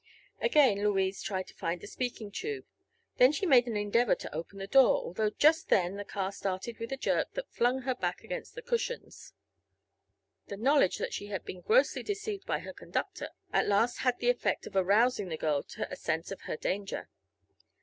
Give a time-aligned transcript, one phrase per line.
[0.41, 2.65] Again Louise tried to find the speaking tube.
[3.17, 6.79] Then she made an endeavor to open the door, although just then the car started
[6.79, 9.33] with a jerk that flung her back against the cushions.
[10.47, 14.31] The knowledge that she had been grossly deceived by her conductor at last had the
[14.31, 17.07] effect of arousing the girl to a sense of her danger.